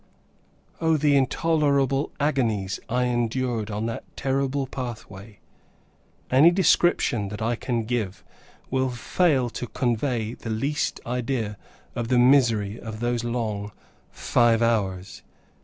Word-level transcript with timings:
O, 0.79 0.97
the 0.97 1.15
intolerable 1.15 2.09
agonies 2.19 2.79
I 2.89 3.03
endured 3.05 3.69
on 3.69 3.85
that 3.85 4.03
terrible 4.17 4.65
pathway! 4.65 5.37
Any 6.31 6.49
description 6.49 7.27
that 7.29 7.39
I 7.39 7.55
can 7.55 7.83
give, 7.83 8.23
will 8.71 8.89
fail 8.89 9.47
to 9.51 9.67
convey 9.67 10.33
the 10.33 10.49
least 10.49 10.99
idea 11.05 11.55
of 11.95 12.07
the 12.07 12.17
misery 12.17 12.79
of 12.79 12.99
those 12.99 13.23
long 13.23 13.71
five 14.11 14.63
hours. 14.63 15.21